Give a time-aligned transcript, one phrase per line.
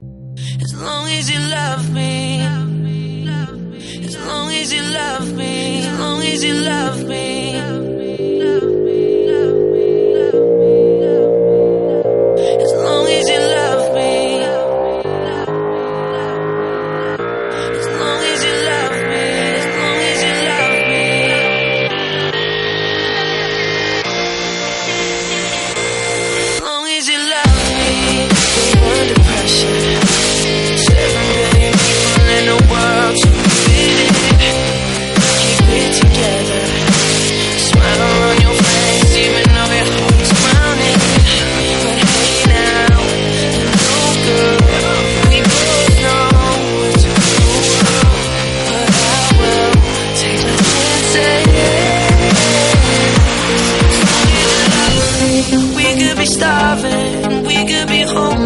[0.00, 2.40] As long as you love me.
[4.04, 5.86] As long as you love me.
[5.86, 7.85] As long as you love me.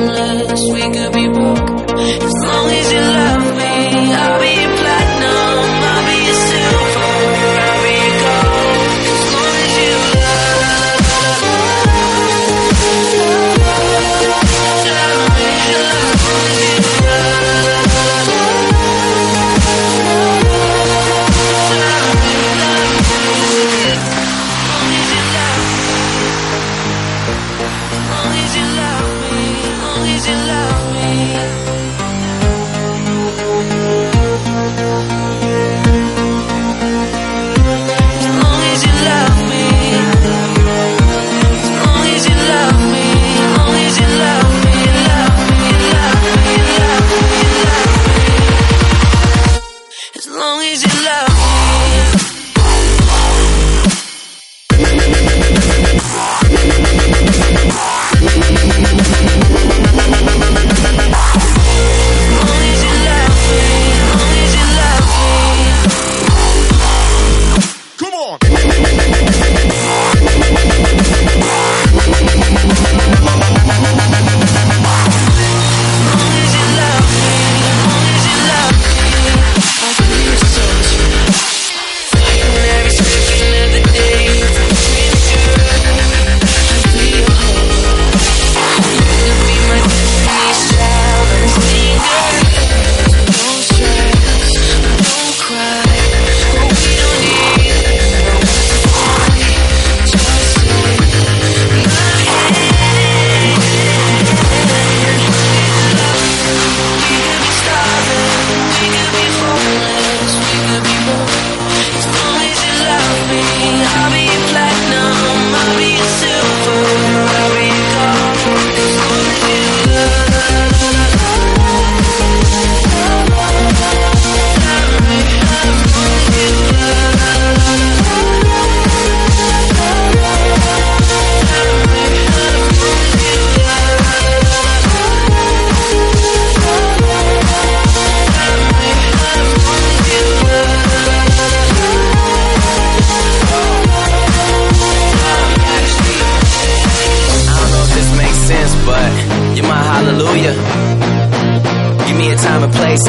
[0.00, 1.90] We could be broke.
[2.00, 7.12] As long as you love me, I'll be your platinum, I'll be your silver,
[7.66, 8.88] I'll be gold.
[9.10, 10.60] As long as you love,
[11.10, 11.40] love
[14.12, 15.00] as long as you
[27.92, 29.09] As long as you love
[30.26, 31.69] you love me.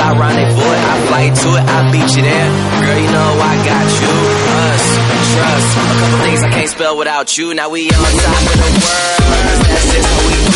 [0.01, 2.49] Time and place, I rendezvous it, I fly to it, I beat you there.
[2.81, 4.13] Girl, you know I got you,
[4.61, 4.83] us,
[5.33, 5.69] trust.
[5.77, 7.53] A couple things I can't spell without you.
[7.53, 10.50] Now we on top of the world, that's just how we